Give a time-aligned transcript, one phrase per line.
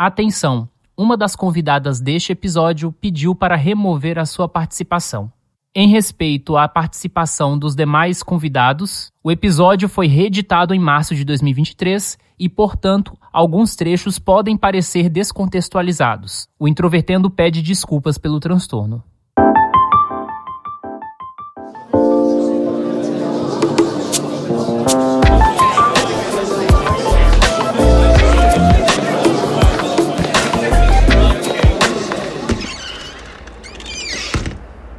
[0.00, 0.68] Atenção!
[0.96, 5.28] Uma das convidadas deste episódio pediu para remover a sua participação.
[5.74, 12.16] Em respeito à participação dos demais convidados, o episódio foi reeditado em março de 2023
[12.38, 16.46] e, portanto, alguns trechos podem parecer descontextualizados.
[16.60, 19.02] O Introvertendo pede desculpas pelo transtorno.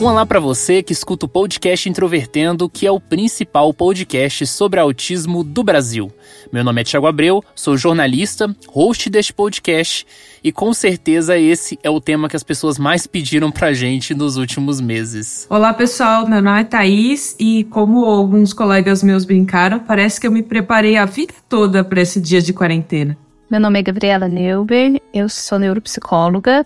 [0.00, 4.78] Um olá para você que escuta o podcast Introvertendo, que é o principal podcast sobre
[4.78, 6.12] autismo do Brasil.
[6.52, 10.06] Meu nome é Tiago Abreu, sou jornalista, host deste podcast
[10.42, 14.36] e com certeza esse é o tema que as pessoas mais pediram pra gente nos
[14.36, 15.48] últimos meses.
[15.50, 20.30] Olá pessoal, meu nome é Thaís e como alguns colegas meus brincaram, parece que eu
[20.30, 23.18] me preparei a vida toda para esse dia de quarentena.
[23.50, 26.64] Meu nome é Gabriela Neuber, eu sou neuropsicóloga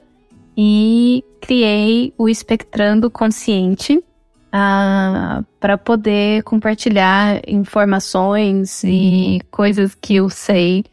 [0.57, 4.03] e criei o Espectrando Consciente uh,
[4.53, 10.85] ah, para poder compartilhar informações e coisas que eu sei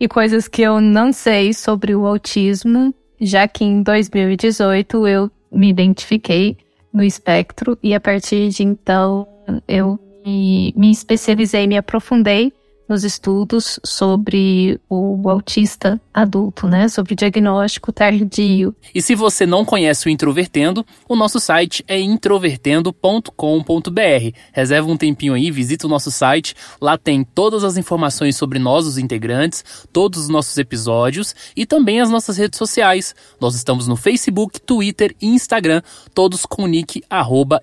[0.00, 5.68] e coisas que eu não sei sobre o autismo, já que em 2018 eu me
[5.68, 6.56] identifiquei
[6.92, 9.26] no espectro e a partir de então
[9.68, 12.52] eu me, me especializei, me aprofundei
[12.92, 16.88] nos estudos sobre o autista adulto, né?
[16.88, 18.76] Sobre diagnóstico tardio.
[18.94, 24.36] E se você não conhece o Introvertendo, o nosso site é introvertendo.com.br.
[24.52, 26.54] Reserva um tempinho aí, visita o nosso site.
[26.80, 32.02] Lá tem todas as informações sobre nós, os integrantes, todos os nossos episódios e também
[32.02, 33.14] as nossas redes sociais.
[33.40, 35.80] Nós estamos no Facebook, Twitter e Instagram,
[36.12, 37.02] todos com o nick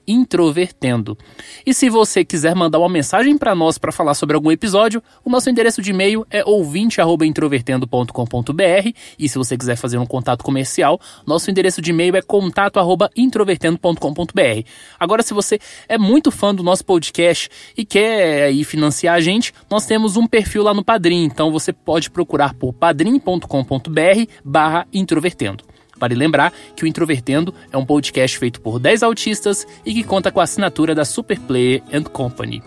[0.08, 1.16] introvertendo.
[1.64, 5.30] E se você quiser mandar uma mensagem para nós para falar sobre algum episódio, o
[5.30, 11.50] nosso endereço de e-mail é ouvinte@introvertendo.com.br e se você quiser fazer um contato comercial, nosso
[11.50, 14.68] endereço de e-mail é contato@introvertendo.com.br.
[15.00, 19.54] Agora, se você é muito fã do nosso podcast e quer aí financiar a gente,
[19.70, 25.64] nós temos um perfil lá no Padrim, então você pode procurar por padrim.com.br/introvertendo.
[26.00, 30.32] Vale lembrar que o Introvertendo é um podcast feito por 10 autistas e que conta
[30.32, 32.64] com a assinatura da Superplayer and Company.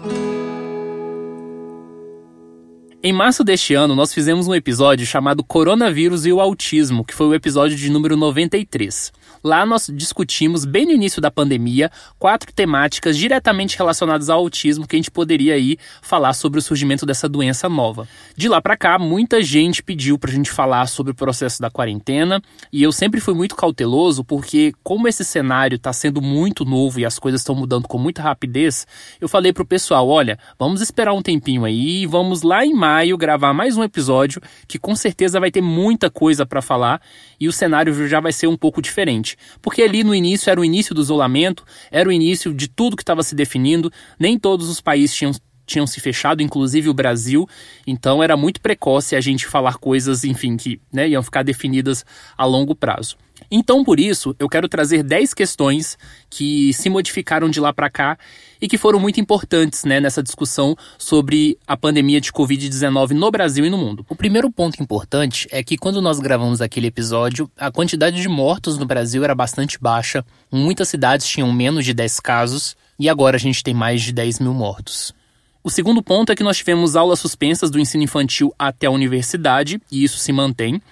[3.04, 7.26] Em março deste ano, nós fizemos um episódio chamado Coronavírus e o Autismo, que foi
[7.26, 9.12] o episódio de número 93.
[9.42, 14.94] Lá nós discutimos, bem no início da pandemia, quatro temáticas diretamente relacionadas ao autismo que
[14.94, 18.06] a gente poderia aí falar sobre o surgimento dessa doença nova.
[18.36, 22.40] De lá para cá, muita gente pediu pra gente falar sobre o processo da quarentena,
[22.72, 27.04] e eu sempre fui muito cauteloso porque como esse cenário está sendo muito novo e
[27.04, 28.86] as coisas estão mudando com muita rapidez,
[29.20, 33.54] eu falei pro pessoal, olha, vamos esperar um tempinho aí, vamos lá em maio gravar
[33.54, 34.38] mais um episódio
[34.68, 37.00] que com certeza vai ter muita coisa para falar
[37.40, 39.34] e o cenário já vai ser um pouco diferente.
[39.62, 43.02] Porque ali no início era o início do isolamento, era o início de tudo que
[43.02, 45.32] estava se definindo, nem todos os países tinham
[45.64, 47.48] tinham se fechado, inclusive o Brasil,
[47.86, 52.04] então era muito precoce a gente falar coisas, enfim, que né, iam ficar definidas
[52.36, 53.16] a longo prazo.
[53.50, 55.98] Então, por isso, eu quero trazer 10 questões
[56.28, 58.18] que se modificaram de lá para cá
[58.60, 63.66] e que foram muito importantes né, nessa discussão sobre a pandemia de Covid-19 no Brasil
[63.66, 64.06] e no mundo.
[64.08, 68.78] O primeiro ponto importante é que quando nós gravamos aquele episódio, a quantidade de mortos
[68.78, 73.40] no Brasil era bastante baixa, muitas cidades tinham menos de 10 casos e agora a
[73.40, 75.12] gente tem mais de 10 mil mortos.
[75.64, 79.80] O segundo ponto é que nós tivemos aulas suspensas do ensino infantil até a universidade,
[79.90, 80.82] e isso se mantém.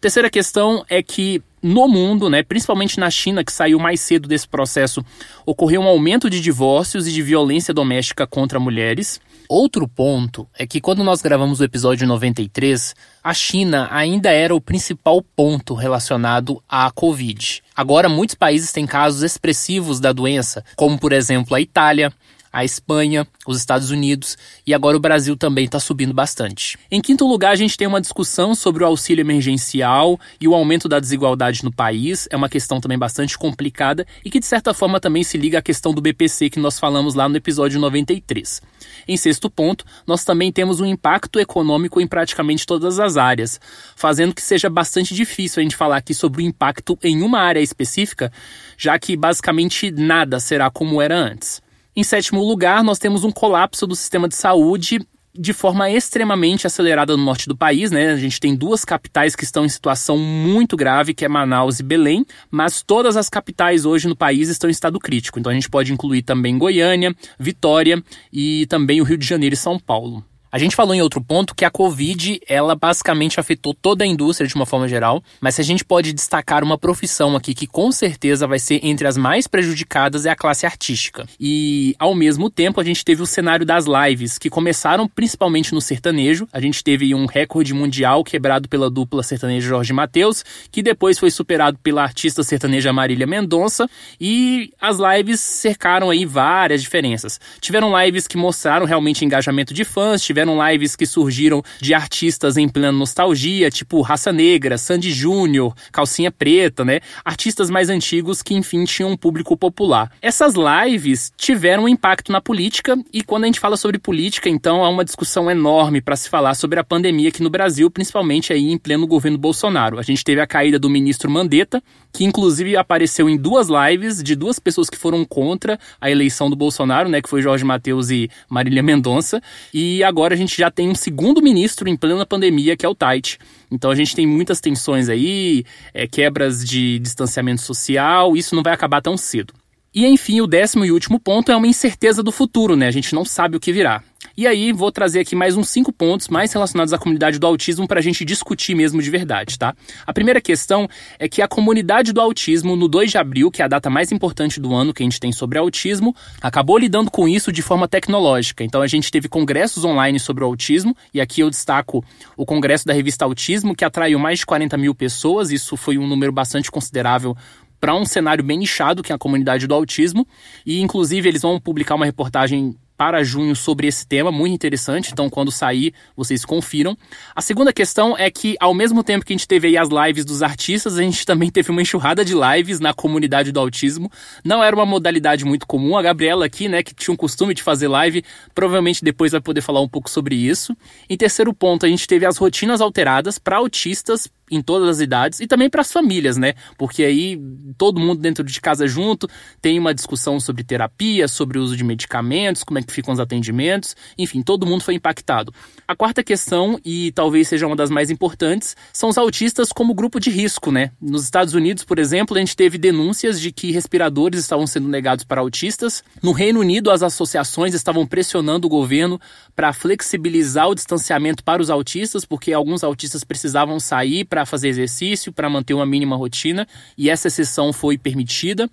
[0.00, 4.48] Terceira questão é que no mundo, né, principalmente na China, que saiu mais cedo desse
[4.48, 5.04] processo,
[5.46, 9.20] ocorreu um aumento de divórcios e de violência doméstica contra mulheres.
[9.48, 14.60] Outro ponto é que quando nós gravamos o episódio 93, a China ainda era o
[14.60, 17.62] principal ponto relacionado à Covid.
[17.76, 22.12] Agora, muitos países têm casos expressivos da doença, como por exemplo a Itália,
[22.52, 26.78] a Espanha, os Estados Unidos e agora o Brasil também está subindo bastante.
[26.90, 30.88] Em quinto lugar, a gente tem uma discussão sobre o auxílio emergencial e o aumento
[30.88, 32.28] da desigualdade no país.
[32.30, 35.62] É uma questão também bastante complicada e que, de certa forma, também se liga à
[35.62, 38.60] questão do BPC que nós falamos lá no episódio 93.
[39.08, 43.58] Em sexto ponto, nós também temos um impacto econômico em praticamente todas as áreas,
[43.96, 47.60] fazendo que seja bastante difícil a gente falar aqui sobre o impacto em uma área
[47.60, 48.30] específica,
[48.76, 51.61] já que basicamente nada será como era antes.
[51.94, 54.98] Em sétimo lugar, nós temos um colapso do sistema de saúde
[55.34, 58.12] de forma extremamente acelerada no norte do país, né?
[58.12, 61.82] A gente tem duas capitais que estão em situação muito grave, que é Manaus e
[61.82, 65.38] Belém, mas todas as capitais hoje no país estão em estado crítico.
[65.38, 68.02] Então a gente pode incluir também Goiânia, Vitória
[68.32, 70.24] e também o Rio de Janeiro e São Paulo.
[70.54, 74.46] A gente falou em outro ponto que a Covid, ela basicamente afetou toda a indústria
[74.46, 77.90] de uma forma geral, mas se a gente pode destacar uma profissão aqui que com
[77.90, 81.26] certeza vai ser entre as mais prejudicadas é a classe artística.
[81.40, 85.80] E ao mesmo tempo a gente teve o cenário das lives, que começaram principalmente no
[85.80, 86.46] sertanejo.
[86.52, 91.30] A gente teve um recorde mundial quebrado pela dupla sertaneja Jorge Mateus, que depois foi
[91.30, 93.88] superado pela artista sertaneja Marília Mendonça,
[94.20, 97.40] e as lives cercaram aí várias diferenças.
[97.58, 102.56] Tiveram lives que mostraram realmente engajamento de fãs, tiveram tiveram lives que surgiram de artistas
[102.56, 107.00] em plena nostalgia, tipo Raça Negra, Sandy Júnior, Calcinha Preta, né?
[107.24, 110.10] Artistas mais antigos que, enfim, tinham um público popular.
[110.20, 114.84] Essas lives tiveram um impacto na política e quando a gente fala sobre política, então
[114.84, 118.70] há uma discussão enorme para se falar sobre a pandemia aqui no Brasil, principalmente aí
[118.70, 119.98] em pleno governo Bolsonaro.
[119.98, 124.34] A gente teve a caída do ministro Mandetta, que inclusive apareceu em duas lives de
[124.34, 128.28] duas pessoas que foram contra a eleição do Bolsonaro, né, que foi Jorge Mateus e
[128.48, 129.40] Marília Mendonça,
[129.72, 132.88] e agora agora a gente já tem um segundo ministro em plena pandemia, que é
[132.88, 133.38] o Tait.
[133.70, 138.72] Então a gente tem muitas tensões aí, é, quebras de distanciamento social, isso não vai
[138.72, 139.52] acabar tão cedo.
[139.94, 142.86] E enfim, o décimo e último ponto é uma incerteza do futuro, né?
[142.86, 144.02] A gente não sabe o que virá.
[144.36, 147.86] E aí, vou trazer aqui mais uns cinco pontos mais relacionados à comunidade do autismo
[147.86, 149.74] para a gente discutir mesmo de verdade, tá?
[150.06, 150.88] A primeira questão
[151.18, 154.10] é que a comunidade do autismo, no 2 de abril, que é a data mais
[154.10, 157.86] importante do ano que a gente tem sobre autismo, acabou lidando com isso de forma
[157.86, 158.64] tecnológica.
[158.64, 162.02] Então, a gente teve congressos online sobre o autismo, e aqui eu destaco
[162.36, 166.06] o congresso da revista Autismo, que atraiu mais de 40 mil pessoas, isso foi um
[166.06, 167.36] número bastante considerável
[167.82, 170.26] para um cenário bem nichado, que é a comunidade do autismo.
[170.64, 175.10] E, inclusive, eles vão publicar uma reportagem para junho sobre esse tema, muito interessante.
[175.12, 176.96] Então, quando sair, vocês confiram.
[177.34, 180.24] A segunda questão é que, ao mesmo tempo que a gente teve aí as lives
[180.24, 184.08] dos artistas, a gente também teve uma enxurrada de lives na comunidade do autismo.
[184.44, 185.96] Não era uma modalidade muito comum.
[185.96, 188.22] A Gabriela aqui, né, que tinha um costume de fazer live,
[188.54, 190.76] provavelmente depois vai poder falar um pouco sobre isso.
[191.10, 195.40] Em terceiro ponto, a gente teve as rotinas alteradas para autistas em todas as idades
[195.40, 196.52] e também para as famílias, né?
[196.76, 197.40] Porque aí
[197.78, 199.26] todo mundo dentro de casa junto
[199.60, 203.18] tem uma discussão sobre terapia, sobre o uso de medicamentos, como é que ficam os
[203.20, 205.52] atendimentos, enfim, todo mundo foi impactado.
[205.88, 210.20] A quarta questão, e talvez seja uma das mais importantes, são os autistas como grupo
[210.20, 210.90] de risco, né?
[211.00, 215.24] Nos Estados Unidos, por exemplo, a gente teve denúncias de que respiradores estavam sendo negados
[215.24, 216.04] para autistas.
[216.22, 219.18] No Reino Unido, as associações estavam pressionando o governo
[219.56, 225.32] para flexibilizar o distanciamento para os autistas, porque alguns autistas precisavam sair para fazer exercício,
[225.32, 226.66] para manter uma mínima rotina,
[226.96, 228.68] e essa exceção foi permitida.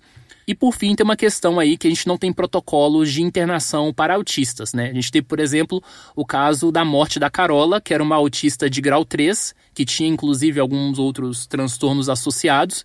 [0.46, 3.92] E por fim, tem uma questão aí que a gente não tem protocolos de internação
[3.92, 4.90] para autistas, né?
[4.90, 5.80] A gente teve, por exemplo,
[6.16, 10.08] o caso da morte da Carola, que era uma autista de grau 3, que tinha
[10.08, 12.84] inclusive alguns outros transtornos associados,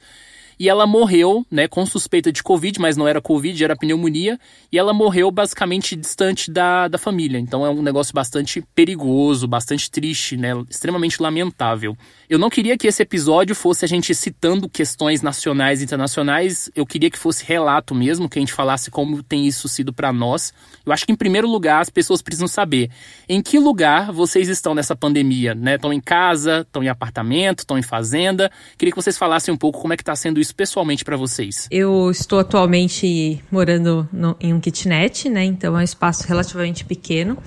[0.59, 4.39] e ela morreu, né, com suspeita de Covid, mas não era Covid, era pneumonia,
[4.71, 7.39] e ela morreu basicamente distante da, da família.
[7.39, 11.97] Então é um negócio bastante perigoso, bastante triste, né, extremamente lamentável.
[12.29, 16.85] Eu não queria que esse episódio fosse a gente citando questões nacionais e internacionais, eu
[16.85, 20.53] queria que fosse relato mesmo, que a gente falasse como tem isso sido para nós.
[20.85, 22.89] Eu acho que em primeiro lugar as pessoas precisam saber
[23.27, 25.75] em que lugar vocês estão nessa pandemia, né?
[25.75, 28.51] Estão em casa, estão em apartamento, estão em fazenda.
[28.77, 31.67] Queria que vocês falassem um pouco como é que está sendo isso pessoalmente para vocês.
[31.71, 35.43] Eu estou atualmente morando no, em um kitnet, né?
[35.43, 37.37] Então é um espaço relativamente pequeno.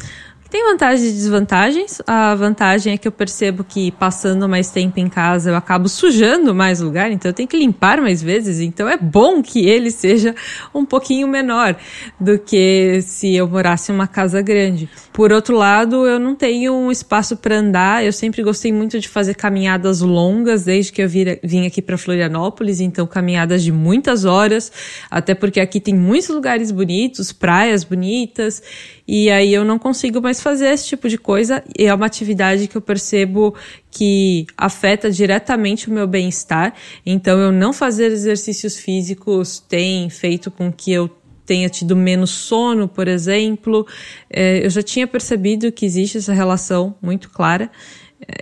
[0.50, 2.00] Tem vantagens e desvantagens.
[2.06, 6.54] A vantagem é que eu percebo que passando mais tempo em casa eu acabo sujando
[6.54, 8.60] mais lugar, então eu tenho que limpar mais vezes.
[8.60, 10.34] Então é bom que ele seja
[10.74, 11.76] um pouquinho menor
[12.18, 14.88] do que se eu morasse em uma casa grande.
[15.12, 18.02] Por outro lado, eu não tenho um espaço para andar.
[18.02, 22.80] Eu sempre gostei muito de fazer caminhadas longas desde que eu vim aqui para Florianópolis,
[22.80, 24.72] então caminhadas de muitas horas,
[25.10, 28.62] até porque aqui tem muitos lugares bonitos, praias bonitas,
[29.08, 31.64] e aí eu não consigo mais fazer esse tipo de coisa.
[31.78, 33.54] E é uma atividade que eu percebo
[33.90, 36.74] que afeta diretamente o meu bem-estar.
[37.06, 41.08] Então, eu não fazer exercícios físicos tem feito com que eu
[41.46, 43.86] tenha tido menos sono, por exemplo.
[44.28, 47.70] É, eu já tinha percebido que existe essa relação muito clara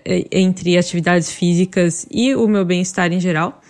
[0.05, 3.61] é, entre atividades físicas e o meu bem-estar em geral.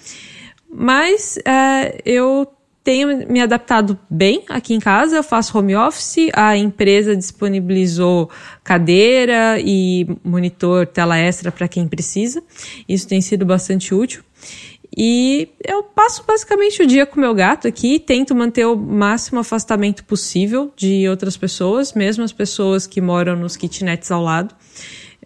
[0.71, 2.47] Mas é, eu
[2.87, 8.31] tenho me adaptado bem aqui em casa, eu faço home office, a empresa disponibilizou
[8.63, 12.41] cadeira e monitor tela extra para quem precisa.
[12.89, 14.23] Isso tem sido bastante útil.
[14.97, 20.05] E eu passo basicamente o dia com meu gato aqui, tento manter o máximo afastamento
[20.05, 24.55] possível de outras pessoas, mesmo as pessoas que moram nos kitnets ao lado.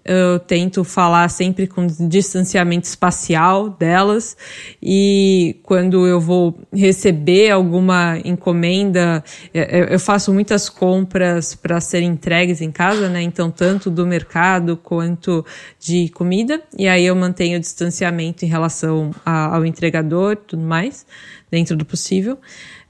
[0.02, 4.36] Eu tento falar sempre com distanciamento espacial delas
[4.82, 12.70] e quando eu vou receber alguma encomenda, eu faço muitas compras para serem entregues em
[12.70, 13.20] casa, né?
[13.20, 15.44] Então, tanto do mercado quanto
[15.78, 21.06] de comida, e aí eu mantenho o distanciamento em relação ao entregador tudo mais,
[21.50, 22.38] dentro do possível.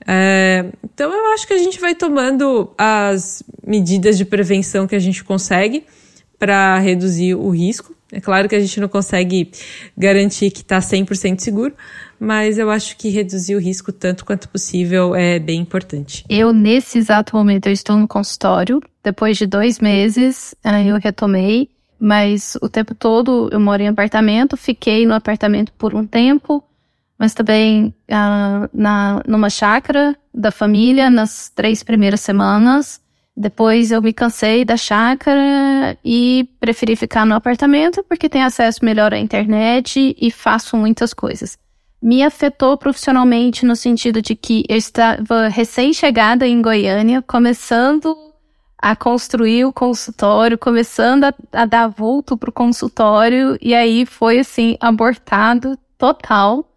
[0.06, 4.98] É, então, eu acho que a gente vai tomando as medidas de prevenção que a
[5.00, 5.84] gente consegue
[6.40, 7.94] para reduzir o risco.
[8.10, 9.52] É claro que a gente não consegue
[9.96, 11.74] garantir que está 100% seguro,
[12.18, 16.24] mas eu acho que reduzir o risco tanto quanto possível é bem importante.
[16.28, 18.82] Eu, nesse exato momento, eu estou no consultório.
[19.04, 20.54] Depois de dois meses,
[20.86, 21.68] eu retomei,
[22.00, 26.64] mas o tempo todo eu moro em apartamento, fiquei no apartamento por um tempo,
[27.18, 32.99] mas também uh, na, numa chácara da família nas três primeiras semanas.
[33.40, 39.14] Depois eu me cansei da chácara e preferi ficar no apartamento porque tem acesso melhor
[39.14, 41.56] à internet e faço muitas coisas.
[42.02, 48.14] Me afetou profissionalmente no sentido de que eu estava recém-chegada em Goiânia, começando
[48.76, 54.40] a construir o consultório, começando a, a dar vulto para o consultório, e aí foi
[54.40, 56.70] assim, abortado total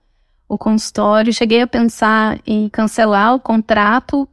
[0.47, 1.33] o consultório.
[1.33, 4.29] Cheguei a pensar em cancelar o contrato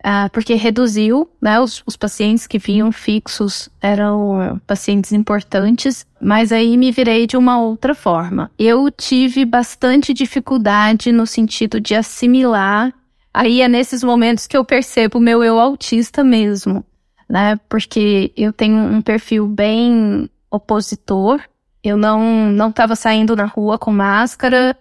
[0.00, 6.74] Uh, porque reduziu, né, os, os, pacientes que vinham fixos eram pacientes importantes, mas aí
[6.78, 8.50] me virei de uma outra forma.
[8.58, 12.94] Eu tive bastante dificuldade no sentido de assimilar,
[13.32, 16.82] aí é nesses momentos que eu percebo o meu eu autista mesmo,
[17.28, 21.42] né, porque eu tenho um perfil bem opositor,
[21.84, 24.74] eu não, não tava saindo na rua com máscara,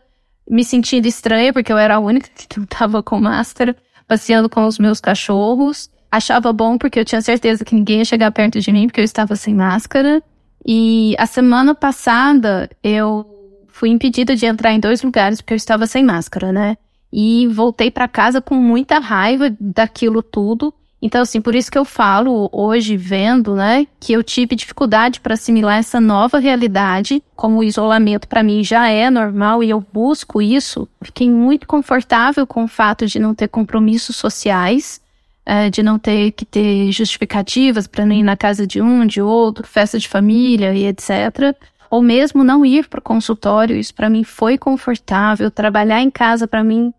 [0.50, 3.76] me sentindo estranha porque eu era a única que não tava com máscara,
[4.10, 5.90] passeando com os meus cachorros.
[6.12, 9.06] Achava bom porque eu tinha certeza que ninguém ia chegar perto de mim porque eu
[9.06, 10.24] estava sem máscara.
[10.66, 13.24] E a semana passada eu
[13.68, 16.76] fui impedida de entrar em dois lugares porque eu estava sem máscara, né?
[17.14, 20.74] E voltei para casa com muita raiva daquilo tudo.
[21.02, 25.34] Então, assim, por isso que eu falo hoje, vendo, né, que eu tive dificuldade para
[25.34, 30.42] assimilar essa nova realidade, como o isolamento para mim já é normal e eu busco
[30.42, 30.88] isso.
[31.02, 35.02] Fiquei muito confortável com o fato de não ter compromissos sociais,
[35.46, 39.22] é, de não ter que ter justificativas para não ir na casa de um, de
[39.22, 41.56] outro, festa de família e etc.
[41.90, 45.50] Ou mesmo não ir para o consultório, isso para mim foi confortável.
[45.50, 46.94] Trabalhar em casa para mim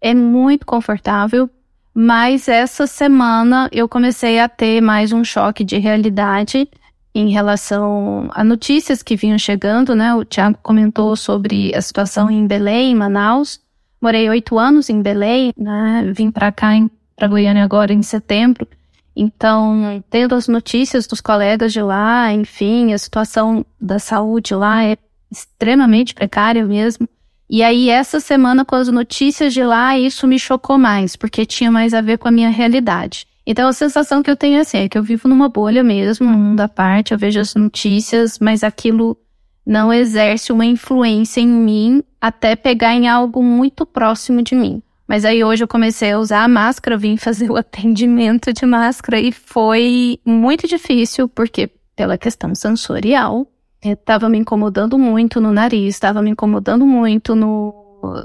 [0.00, 1.50] é muito confortável
[1.98, 6.68] mas essa semana eu comecei a ter mais um choque de realidade
[7.14, 10.14] em relação a notícias que vinham chegando, né?
[10.14, 13.58] O Tiago comentou sobre a situação em Belém, em Manaus.
[13.98, 16.12] Morei oito anos em Belém, né?
[16.14, 16.72] Vim para cá,
[17.16, 18.68] para Goiânia agora em setembro.
[19.16, 24.98] Então, tendo as notícias dos colegas de lá, enfim, a situação da saúde lá é
[25.32, 27.08] extremamente precária mesmo.
[27.48, 31.70] E aí, essa semana, com as notícias de lá, isso me chocou mais, porque tinha
[31.70, 33.26] mais a ver com a minha realidade.
[33.46, 36.28] Então, a sensação que eu tenho é assim, é que eu vivo numa bolha mesmo,
[36.28, 39.16] num mundo à parte, eu vejo as notícias, mas aquilo
[39.64, 44.82] não exerce uma influência em mim até pegar em algo muito próximo de mim.
[45.06, 49.20] Mas aí hoje eu comecei a usar a máscara, vim fazer o atendimento de máscara
[49.20, 53.46] e foi muito difícil, porque pela questão sensorial,
[53.82, 57.74] estava me incomodando muito no nariz, estava me incomodando muito no,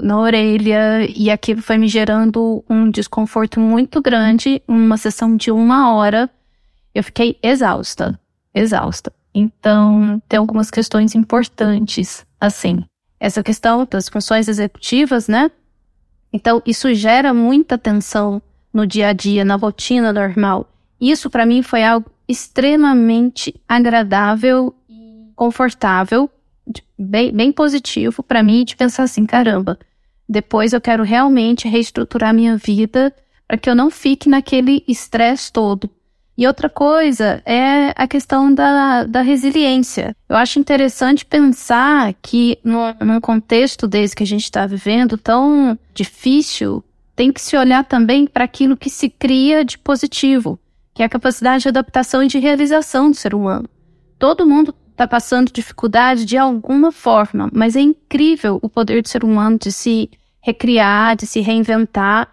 [0.00, 4.62] na orelha, e aquilo foi me gerando um desconforto muito grande.
[4.66, 6.30] Uma sessão de uma hora,
[6.94, 8.18] eu fiquei exausta,
[8.54, 9.12] exausta.
[9.34, 12.84] Então, tem algumas questões importantes, assim.
[13.18, 15.50] Essa questão das funções executivas, né?
[16.32, 18.42] Então, isso gera muita tensão
[18.72, 20.68] no dia a dia, na rotina normal.
[21.00, 24.74] Isso, para mim, foi algo extremamente agradável
[25.34, 26.30] confortável,
[26.98, 29.78] bem, bem positivo para mim de pensar assim, caramba,
[30.28, 33.14] depois eu quero realmente reestruturar minha vida
[33.46, 35.90] para que eu não fique naquele estresse todo.
[36.36, 40.16] E outra coisa é a questão da, da resiliência.
[40.28, 46.82] Eu acho interessante pensar que num contexto desse que a gente está vivendo tão difícil,
[47.14, 50.58] tem que se olhar também para aquilo que se cria de positivo,
[50.94, 53.68] que é a capacidade de adaptação e de realização do ser humano.
[54.18, 59.24] Todo mundo está passando dificuldade de alguma forma, mas é incrível o poder do ser
[59.24, 62.28] humano de se recriar, de se reinventar.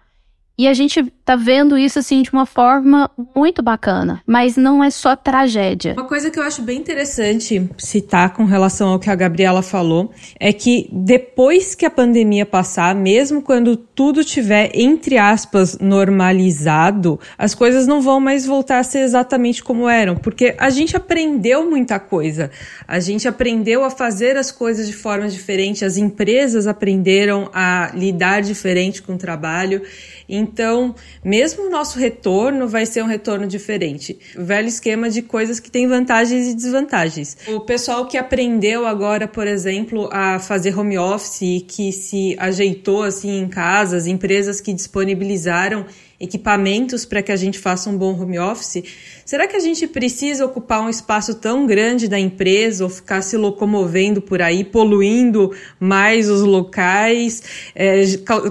[0.60, 4.90] E a gente tá vendo isso assim de uma forma muito bacana, mas não é
[4.90, 5.94] só tragédia.
[5.94, 10.12] Uma coisa que eu acho bem interessante citar com relação ao que a Gabriela falou
[10.38, 17.54] é que depois que a pandemia passar, mesmo quando tudo tiver entre aspas normalizado, as
[17.54, 21.98] coisas não vão mais voltar a ser exatamente como eram, porque a gente aprendeu muita
[21.98, 22.50] coisa.
[22.86, 28.42] A gente aprendeu a fazer as coisas de forma diferente, as empresas aprenderam a lidar
[28.42, 29.80] diferente com o trabalho.
[30.30, 30.94] Então,
[31.24, 34.18] mesmo o nosso retorno vai ser um retorno diferente.
[34.36, 37.36] Velho esquema de coisas que têm vantagens e desvantagens.
[37.48, 43.40] O pessoal que aprendeu agora, por exemplo, a fazer home office que se ajeitou assim
[43.40, 45.86] em casa, as empresas que disponibilizaram
[46.20, 48.82] equipamentos para que a gente faça um bom home office,
[49.24, 53.38] será que a gente precisa ocupar um espaço tão grande da empresa ou ficar se
[53.38, 57.42] locomovendo por aí, poluindo mais os locais,
[57.74, 58.02] é,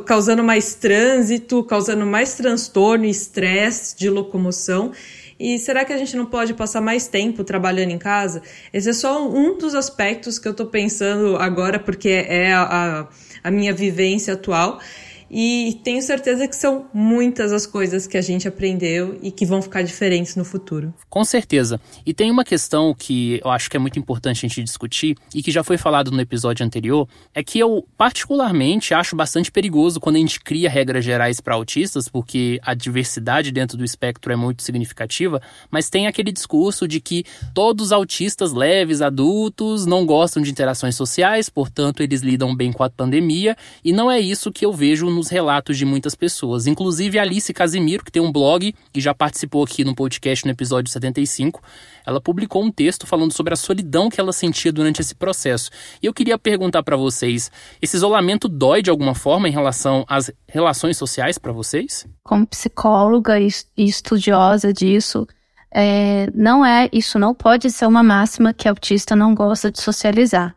[0.06, 4.92] causando mais trânsito, causando mais transtorno e estresse de locomoção?
[5.40, 8.42] E será que a gente não pode passar mais tempo trabalhando em casa?
[8.74, 13.08] Esse é só um dos aspectos que eu estou pensando agora, porque é a,
[13.42, 14.80] a minha vivência atual.
[15.30, 19.62] E tenho certeza que são muitas as coisas que a gente aprendeu e que vão
[19.62, 20.94] ficar diferentes no futuro.
[21.10, 21.80] Com certeza.
[22.06, 25.44] E tem uma questão que eu acho que é muito importante a gente discutir e
[25.44, 30.16] que já foi falado no episódio anterior, é que eu particularmente acho bastante perigoso quando
[30.16, 34.64] a gente cria regras gerais para autistas, porque a diversidade dentro do espectro é muito
[34.64, 40.52] significativa, mas tem aquele discurso de que todos os autistas leves, adultos, não gostam de
[40.52, 44.74] interações sociais, portanto eles lidam bem com a pandemia, e não é isso que eu
[44.74, 46.66] vejo nos relatos de muitas pessoas.
[46.66, 50.92] Inclusive Alice Casimiro, que tem um blog e já participou aqui no podcast no episódio
[50.92, 51.62] 75,
[52.06, 55.70] ela publicou um texto falando sobre a solidão que ela sentia durante esse processo.
[56.02, 60.32] E eu queria perguntar para vocês, esse isolamento dói de alguma forma em relação às
[60.48, 62.08] relações sociais para vocês?
[62.24, 65.28] Como psicóloga e estudiosa disso,
[65.72, 70.56] é, não é, isso não pode ser uma máxima que autista não gosta de socializar.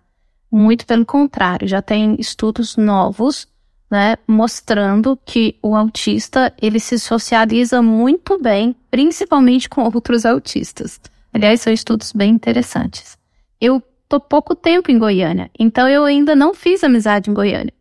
[0.50, 3.50] Muito pelo contrário, já tem estudos novos
[3.92, 10.98] né, mostrando que o autista ele se socializa muito bem, principalmente com outros autistas.
[11.30, 13.18] Aliás, são estudos bem interessantes.
[13.60, 17.74] Eu tô pouco tempo em Goiânia, então eu ainda não fiz amizade em Goiânia.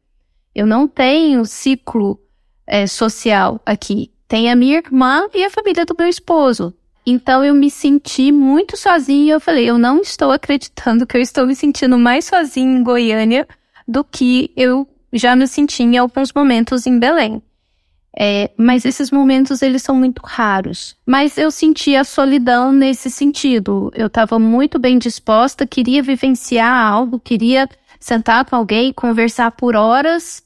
[0.53, 2.19] Eu não tenho ciclo
[2.67, 4.11] é, social aqui.
[4.27, 6.73] Tem a minha irmã e a família do meu esposo.
[7.05, 9.35] Então eu me senti muito sozinha.
[9.35, 13.47] Eu falei, eu não estou acreditando que eu estou me sentindo mais sozinha em Goiânia
[13.87, 17.41] do que eu já me senti em alguns momentos em Belém.
[18.17, 20.95] É, mas esses momentos eles são muito raros.
[21.05, 23.91] Mas eu senti a solidão nesse sentido.
[23.95, 27.69] Eu estava muito bem disposta, queria vivenciar algo, queria
[27.99, 30.43] sentar com alguém, conversar por horas,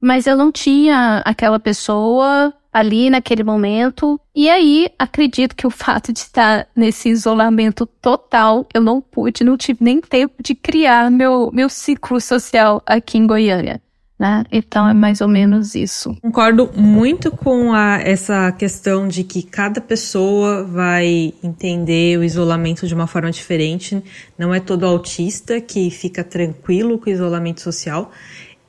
[0.00, 4.18] mas eu não tinha aquela pessoa ali naquele momento.
[4.34, 9.56] E aí, acredito que o fato de estar nesse isolamento total, eu não pude, não
[9.56, 13.80] tive nem tempo de criar meu, meu ciclo social aqui em Goiânia.
[14.24, 14.42] Né?
[14.50, 16.16] Então é mais ou menos isso.
[16.22, 22.94] Concordo muito com a, essa questão de que cada pessoa vai entender o isolamento de
[22.94, 24.02] uma forma diferente.
[24.38, 28.10] Não é todo autista que fica tranquilo com o isolamento social.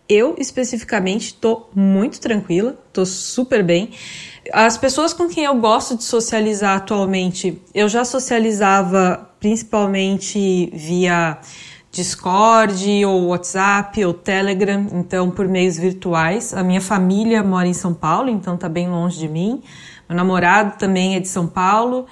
[0.10, 3.92] Eu, especificamente, estou muito tranquila, estou super bem.
[4.52, 11.40] As pessoas com quem eu gosto de socializar atualmente, eu já socializava principalmente via
[11.96, 16.54] Discord ou WhatsApp ou Telegram, então por meios virtuais.
[16.54, 19.64] A minha família mora em São Paulo, então tá bem longe de mim.
[20.10, 22.06] Meu namorado também é de São Paulo.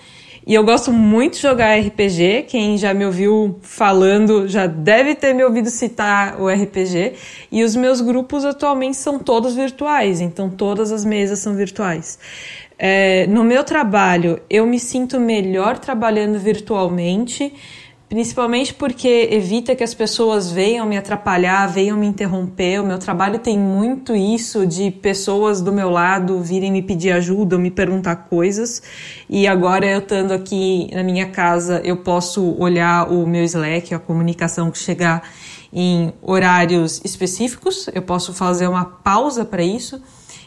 [0.47, 2.45] E eu gosto muito de jogar RPG.
[2.47, 7.15] Quem já me ouviu falando já deve ter me ouvido citar o RPG.
[7.51, 12.17] E os meus grupos atualmente são todos virtuais, então todas as mesas são virtuais.
[12.79, 17.53] É, no meu trabalho, eu me sinto melhor trabalhando virtualmente
[18.13, 22.79] principalmente porque evita que as pessoas venham me atrapalhar, venham me interromper.
[22.79, 27.57] O meu trabalho tem muito isso de pessoas do meu lado virem me pedir ajuda,
[27.57, 28.83] me perguntar coisas.
[29.27, 33.97] E agora eu estando aqui na minha casa, eu posso olhar o meu Slack, a
[33.97, 35.27] comunicação que chegar
[35.73, 37.89] em horários específicos.
[37.95, 39.99] Eu posso fazer uma pausa para isso.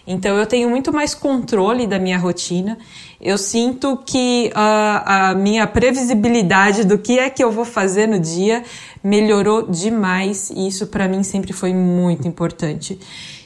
[0.07, 2.79] Então eu tenho muito mais controle da minha rotina
[3.21, 8.21] eu sinto que a, a minha previsibilidade do que é que eu vou fazer no
[8.21, 8.62] dia
[9.03, 12.99] melhorou demais e isso para mim sempre foi muito importante.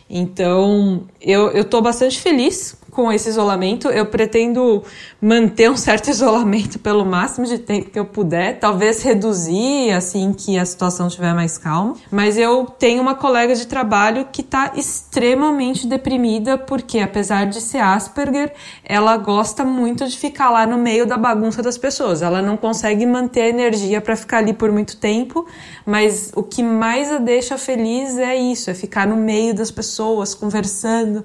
[0.08, 3.88] Então, eu, eu tô bastante feliz com esse isolamento.
[3.88, 4.84] Eu pretendo
[5.20, 10.58] manter um certo isolamento pelo máximo de tempo que eu puder, talvez reduzir assim que
[10.58, 11.96] a situação estiver mais calma.
[12.10, 17.78] Mas eu tenho uma colega de trabalho que está extremamente deprimida porque, apesar de ser
[17.78, 18.52] Asperger,
[18.84, 22.20] ela gosta muito de ficar lá no meio da bagunça das pessoas.
[22.20, 25.46] Ela não consegue manter a energia para ficar ali por muito tempo,
[25.86, 30.34] mas o que mais a deixa feliz é isso, é ficar no meio das pessoas,
[30.34, 31.24] conversando.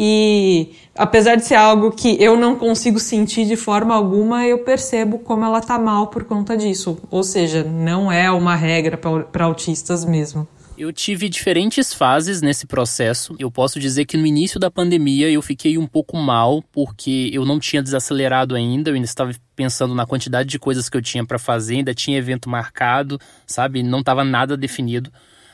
[0.00, 5.18] E apesar de ser algo que eu não consigo sentir de forma alguma, eu percebo
[5.18, 6.96] como ela tá mal por conta disso.
[7.10, 10.46] Ou seja, não é uma regra para autistas mesmo.
[10.78, 13.34] Eu tive diferentes fases nesse processo.
[13.40, 17.44] Eu posso dizer que no início da pandemia eu fiquei um pouco mal, porque eu
[17.44, 21.26] não tinha desacelerado ainda, eu ainda estava pensando na quantidade de coisas que eu tinha
[21.26, 23.82] para fazer, ainda tinha evento marcado, sabe?
[23.82, 25.10] Não estava nada definido.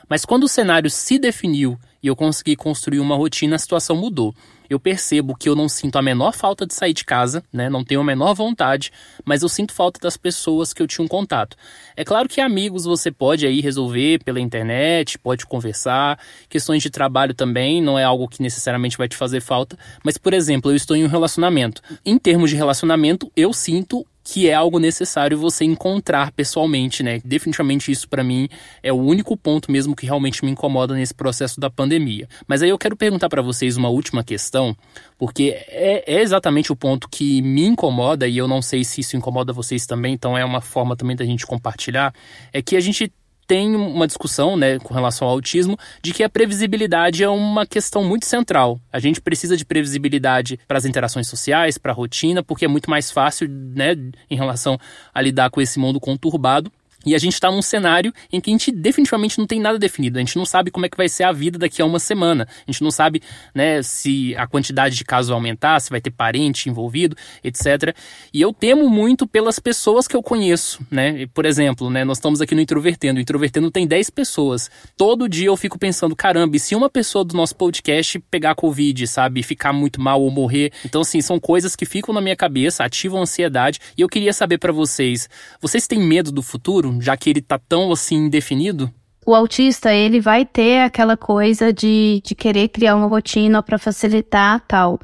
[0.07, 4.35] Mas quando o cenário se definiu e eu consegui construir uma rotina, a situação mudou.
[4.69, 7.71] Eu percebo que eu não sinto a menor falta de sair de casa, né?
[7.71, 8.93] Não tenho a menor vontade,
[9.25, 11.57] mas eu sinto falta das pessoas que eu tinha um contato.
[11.97, 17.33] É claro que amigos você pode aí resolver pela internet, pode conversar, questões de trabalho
[17.33, 20.95] também, não é algo que necessariamente vai te fazer falta, mas por exemplo, eu estou
[20.95, 21.81] em um relacionamento.
[22.05, 27.21] Em termos de relacionamento, eu sinto que é algo necessário você encontrar pessoalmente, né?
[27.23, 28.49] Definitivamente isso para mim
[28.83, 32.27] é o único ponto mesmo que realmente me incomoda nesse processo da pandemia.
[32.49, 34.75] Mas aí eu quero perguntar para vocês uma última questão,
[35.19, 39.15] porque é, é, exatamente o ponto que me incomoda e eu não sei se isso
[39.15, 42.15] incomoda vocês também, então é uma forma também da gente compartilhar,
[42.51, 43.13] é que a gente
[43.47, 48.05] tem uma discussão, né, com relação ao autismo, de que a previsibilidade é uma questão
[48.05, 48.81] muito central.
[48.93, 52.91] A gente precisa de previsibilidade para as interações sociais, para a rotina, porque é muito
[52.91, 53.97] mais fácil, né,
[54.31, 54.79] em relação
[55.13, 56.71] a lidar com esse mundo conturbado.
[57.05, 60.19] E a gente está num cenário em que a gente definitivamente não tem nada definido.
[60.19, 62.49] A gente não sabe como é que vai ser a vida daqui a uma semana.
[62.67, 63.23] A gente não sabe
[63.55, 67.95] né, se a quantidade de casos vai aumentar, se vai ter parente envolvido, etc.
[68.33, 70.81] E eu temo muito pelas pessoas que eu conheço.
[70.91, 71.27] Né?
[71.33, 73.19] Por exemplo, né, nós estamos aqui no Introvertendo.
[73.19, 74.71] O Introvertendo tem 10 pessoas.
[74.97, 79.07] Todo dia eu fico pensando, caramba, e se uma pessoa do nosso podcast pegar Covid,
[79.07, 79.43] sabe?
[79.43, 80.73] Ficar muito mal ou morrer.
[80.85, 83.81] Então, assim, são coisas que ficam na minha cabeça, ativam a ansiedade.
[83.97, 85.29] E eu queria saber para vocês,
[85.61, 86.94] vocês têm medo do futuro?
[87.01, 88.93] Já que ele tá tão assim indefinido?
[89.27, 94.61] O autista, ele vai ter aquela coisa de, de querer criar uma rotina para facilitar
[94.69, 95.01] tal.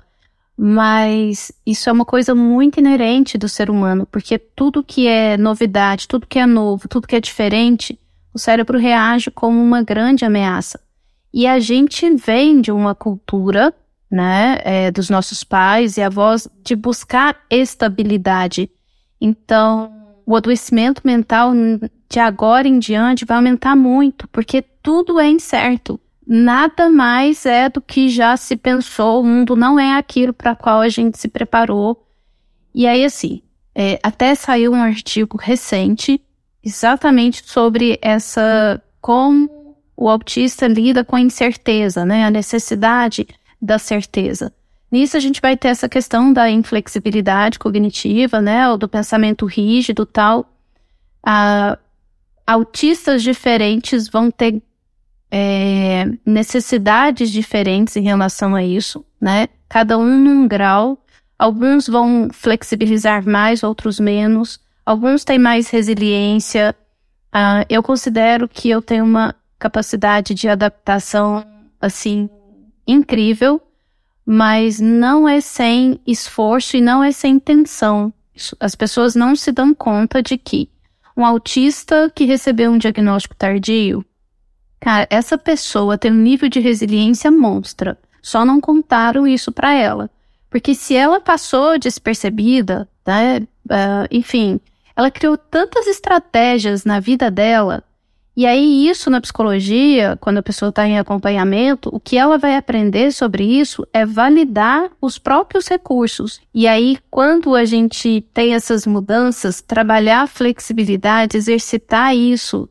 [0.57, 6.07] Mas isso é uma coisa muito inerente do ser humano, porque tudo que é novidade,
[6.07, 7.99] tudo que é novo, tudo que é diferente,
[8.35, 10.79] o cérebro reage como uma grande ameaça.
[11.33, 13.73] E a gente vem de uma cultura,
[14.11, 18.71] né, é, dos nossos pais e avós, de buscar estabilidade.
[19.19, 20.00] Então,
[20.31, 21.53] o adoecimento mental
[22.09, 25.99] de agora em diante vai aumentar muito, porque tudo é incerto.
[26.25, 30.83] Nada mais é do que já se pensou, o mundo não é aquilo para qual
[30.83, 32.07] a gente se preparou.
[32.73, 33.43] E aí, assim,
[33.75, 36.23] é, até saiu um artigo recente
[36.63, 42.25] exatamente sobre essa como o autista lida com a incerteza, né?
[42.25, 43.27] A necessidade
[43.61, 44.53] da certeza.
[44.91, 50.05] Nisso a gente vai ter essa questão da inflexibilidade cognitiva, né, ou do pensamento rígido
[50.05, 50.51] tal.
[51.23, 51.79] Ah,
[52.47, 54.61] autistas diferentes vão ter
[55.31, 59.49] é, necessidades diferentes em relação a isso, né?
[59.69, 60.99] Cada um num grau.
[61.39, 64.59] Alguns vão flexibilizar mais, outros menos.
[64.85, 66.75] Alguns têm mais resiliência.
[67.33, 71.47] Ah, eu considero que eu tenho uma capacidade de adaptação
[71.81, 72.29] assim
[72.87, 73.63] incrível
[74.33, 78.13] mas não é sem esforço e não é sem intenção.
[78.61, 80.71] As pessoas não se dão conta de que
[81.17, 84.05] um autista que recebeu um diagnóstico tardio,
[84.79, 87.99] cara, essa pessoa tem um nível de resiliência monstra.
[88.23, 90.09] Só não contaram isso para ela.
[90.49, 94.61] Porque se ela passou despercebida, né, uh, enfim,
[94.95, 97.83] ela criou tantas estratégias na vida dela
[98.41, 102.57] e aí, isso na psicologia, quando a pessoa está em acompanhamento, o que ela vai
[102.57, 106.41] aprender sobre isso é validar os próprios recursos.
[106.55, 112.67] E aí, quando a gente tem essas mudanças, trabalhar a flexibilidade, exercitar isso,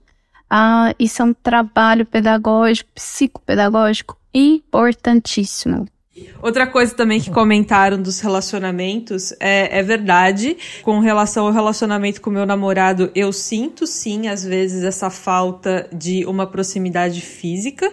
[0.49, 5.85] ah, isso é um trabalho pedagógico, psicopedagógico importantíssimo.
[6.41, 10.57] Outra coisa também que comentaram dos relacionamentos é, é verdade.
[10.81, 16.25] Com relação ao relacionamento com meu namorado, eu sinto sim, às vezes, essa falta de
[16.25, 17.91] uma proximidade física.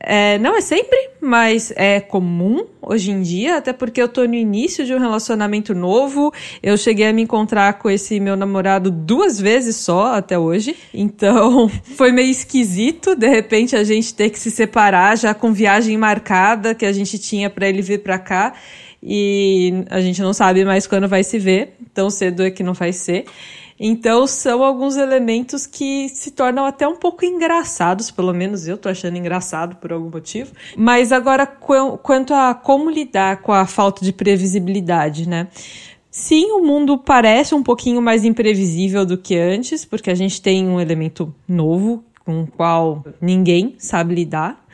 [0.00, 4.34] É, não é sempre, mas é comum hoje em dia, até porque eu tô no
[4.34, 6.32] início de um relacionamento novo.
[6.62, 10.76] Eu cheguei a me encontrar com esse meu namorado duas vezes só até hoje.
[10.94, 15.96] Então, foi meio esquisito de repente a gente ter que se separar já com viagem
[15.96, 18.54] marcada que a gente tinha para ele vir para cá
[19.02, 21.76] e a gente não sabe mais quando vai se ver.
[21.92, 23.24] Tão cedo é que não vai ser.
[23.78, 28.88] Então são alguns elementos que se tornam até um pouco engraçados, pelo menos eu tô
[28.88, 30.52] achando engraçado por algum motivo.
[30.76, 35.48] Mas agora quanto a como lidar com a falta de previsibilidade, né?
[36.10, 40.66] Sim, o mundo parece um pouquinho mais imprevisível do que antes, porque a gente tem
[40.66, 44.66] um elemento novo com o qual ninguém sabe lidar.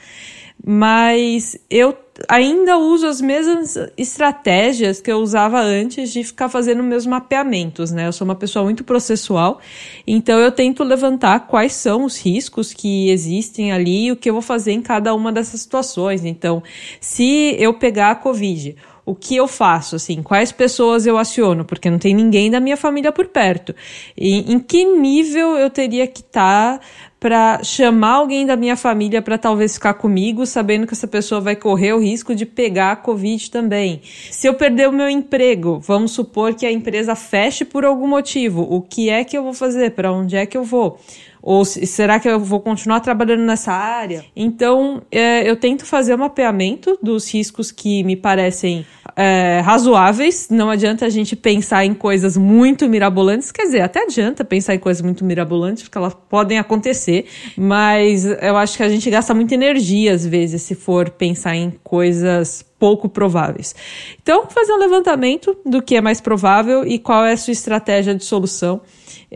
[0.67, 1.95] Mas eu
[2.29, 8.07] ainda uso as mesmas estratégias que eu usava antes de ficar fazendo meus mapeamentos, né?
[8.07, 9.61] Eu sou uma pessoa muito processual,
[10.07, 14.33] então eu tento levantar quais são os riscos que existem ali e o que eu
[14.33, 16.25] vou fazer em cada uma dessas situações.
[16.25, 16.63] Então,
[17.01, 21.91] se eu pegar a Covid, o que eu faço, assim, quais pessoas eu aciono, porque
[21.91, 23.75] não tem ninguém da minha família por perto.
[24.17, 26.87] E em que nível eu teria que estar tá
[27.25, 31.57] para chamar alguém da minha família para talvez ficar comigo, sabendo que essa pessoa vai
[31.57, 34.03] correr o risco de pegar a Covid também.
[34.31, 38.61] Se eu perder o meu emprego, vamos supor que a empresa feche por algum motivo,
[38.63, 39.93] o que é que eu vou fazer?
[39.93, 40.99] Para onde é que eu vou?
[41.47, 44.25] Ou será que eu vou continuar trabalhando nessa área?
[44.35, 50.49] Então, é, eu tento fazer um mapeamento dos riscos que me parecem é, razoáveis.
[50.49, 53.53] Não adianta a gente pensar em coisas muito mirabolantes.
[53.53, 57.27] Quer dizer, até adianta pensar em coisas muito mirabolantes, porque elas podem acontecer.
[57.59, 61.75] Mas eu acho que a gente gasta muita energia, às vezes, se for pensar em
[61.85, 63.75] coisas pouco prováveis.
[64.23, 68.15] Então, fazer um levantamento do que é mais provável e qual é a sua estratégia
[68.15, 68.81] de solução.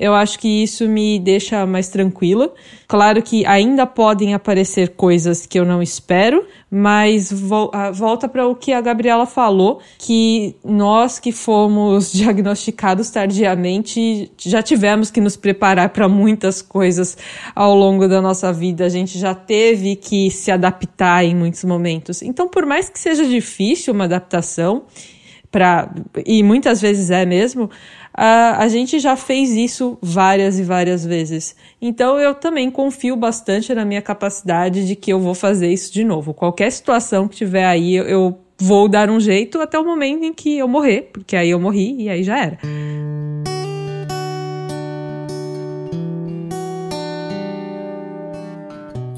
[0.01, 2.53] Eu acho que isso me deixa mais tranquila.
[2.87, 8.47] Claro que ainda podem aparecer coisas que eu não espero, mas vo ah, volta para
[8.47, 15.37] o que a Gabriela falou, que nós que fomos diagnosticados tardiamente já tivemos que nos
[15.37, 17.19] preparar para muitas coisas
[17.55, 18.85] ao longo da nossa vida.
[18.85, 22.23] A gente já teve que se adaptar em muitos momentos.
[22.23, 24.85] Então, por mais que seja difícil uma adaptação,
[25.51, 25.91] para
[26.27, 27.71] e muitas vezes é mesmo,
[28.19, 31.55] a, gente já fez isso várias e várias vezes.
[31.81, 36.03] Então eu também confio bastante na minha capacidade de que eu vou fazer isso de
[36.03, 36.35] novo.
[36.35, 40.33] Qualquer situação que tiver aí, eu, eu vou dar um jeito até o momento em
[40.33, 42.59] que eu morrer, porque aí eu morri e aí já era.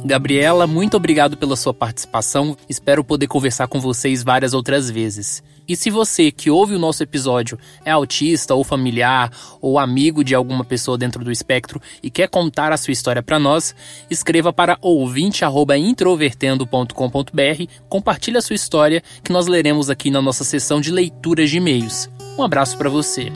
[0.05, 2.57] Gabriela, muito obrigado pela sua participação.
[2.69, 5.43] Espero poder conversar com vocês várias outras vezes.
[5.69, 10.35] E se você que ouve o nosso episódio é autista ou familiar ou amigo de
[10.35, 13.73] alguma pessoa dentro do espectro e quer contar a sua história para nós,
[14.11, 20.91] escreva para ouvinte@introvertendo.com.br, compartilhe a sua história que nós leremos aqui na nossa sessão de
[20.91, 22.11] leituras de e-mails.
[22.37, 23.31] Um abraço para você.